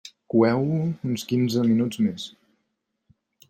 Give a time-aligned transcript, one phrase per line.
[0.35, 0.79] Coeu-ho
[1.11, 2.27] uns quinze minuts més.